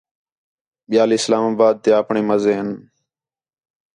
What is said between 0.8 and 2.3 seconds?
ٻِیال اِسلام آباد تے آپݨے